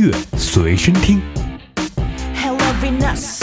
[0.00, 1.20] 乐随身听。
[2.34, 3.42] Hello Venus，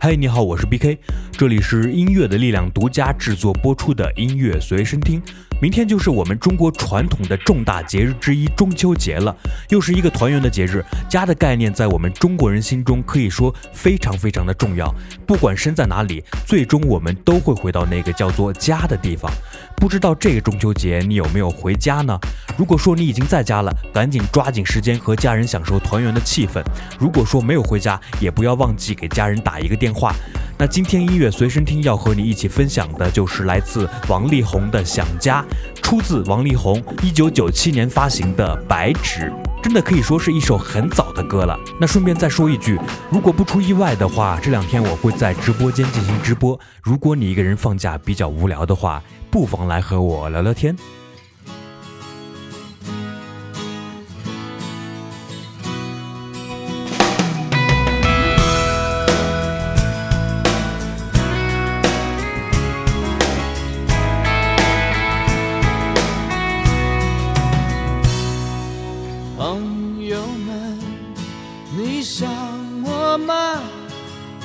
[0.00, 0.96] 嗨，你好，我是 BK，
[1.32, 5.20] 这里是音乐的力量独家制作播出的音乐随身听。
[5.60, 9.34] 明天就是我们中国传统的重大节日之一中秋节了，
[9.70, 10.82] 又是一个团圆的节日。
[11.08, 14.94] 家的概念在我们中国人心中可以说非常非常的重要。
[15.26, 19.30] 不管身在哪里，最终我们都会回到那个叫做家的地方。
[19.76, 22.18] 不知道这个中秋节你有没有回家呢？
[22.56, 26.62] 如果说你已经在家了，赶紧抓紧时间和家人享受团圆的气氛。
[26.98, 30.14] 如果说没有回家，也不要忘记给家人打一个电话。
[30.58, 35.44] 那今天音乐随身听要和你一起分享的就是来自王力宏的《想家》，
[35.82, 39.30] 出自王力宏一九九七年发行的《白纸》，
[39.62, 41.54] 真的可以说是一首很早的歌了。
[41.78, 42.80] 那顺便再说一句，
[43.10, 46.58] 如果不出意外的话，这两天我会在直播间进行直播。
[46.82, 50.74] 如果你一个人放假比较无聊的话，不妨来和我聊聊天。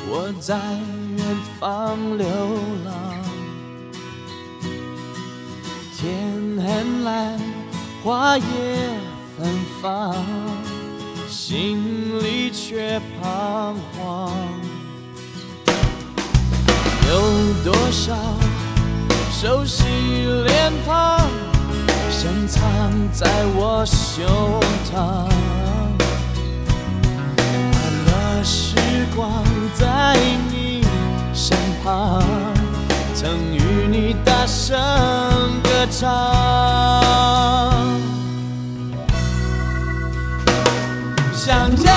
[0.10, 0.58] 我在
[1.18, 2.28] 远方流
[2.86, 2.94] 浪，
[5.98, 6.08] 天
[6.58, 7.40] 很蓝，
[8.04, 8.44] 花也
[9.38, 9.48] 芬
[9.82, 10.16] 芳，
[11.30, 14.34] 心里却彷徨。
[17.08, 18.16] 有多少
[19.32, 19.84] 熟悉
[20.46, 21.30] 脸庞？
[22.10, 22.62] 深藏
[23.12, 24.26] 在我胸
[24.92, 25.28] 膛，
[28.44, 28.76] 时
[29.16, 30.16] 光在
[30.52, 30.84] 你
[31.34, 32.24] 身旁，
[33.14, 34.78] 曾与你大声
[35.64, 36.10] 歌唱。
[41.34, 41.90] 想着，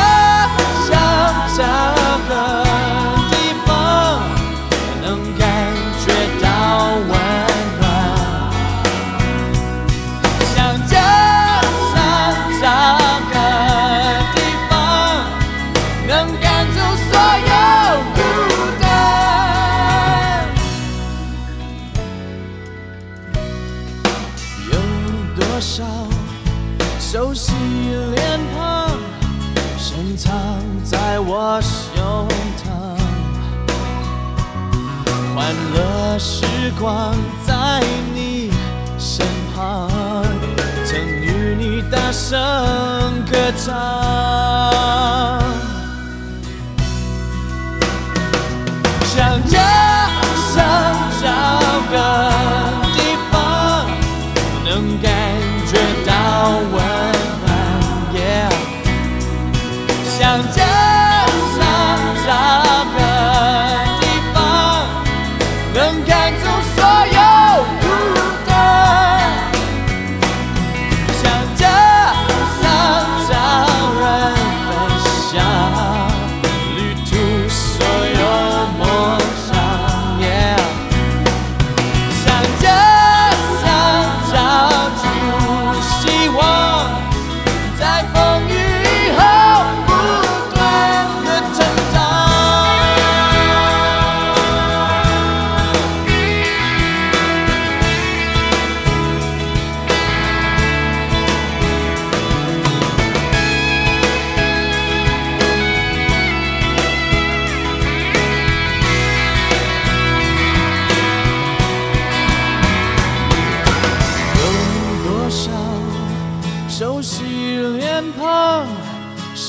[25.64, 25.82] 少
[27.00, 27.54] 熟悉
[28.14, 28.90] 脸庞，
[29.78, 30.30] 深藏
[30.84, 32.28] 在我胸
[32.60, 32.68] 膛？
[35.34, 36.44] 欢乐时
[36.78, 37.14] 光
[37.46, 37.82] 在
[38.14, 38.50] 你
[38.98, 39.88] 身旁，
[40.84, 42.38] 曾与你大声
[43.24, 45.43] 歌唱。
[60.34, 60.73] 想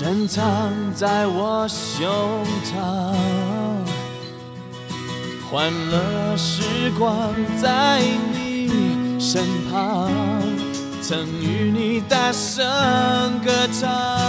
[0.06, 2.08] 深藏在我胸
[2.64, 3.16] 膛？
[5.50, 10.12] 欢乐时光在你身旁，
[11.02, 12.64] 曾与你大声
[13.44, 14.25] 歌唱。